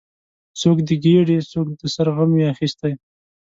[0.61, 2.93] څوک د ګیډې، څوک د سر غم وي اخیستی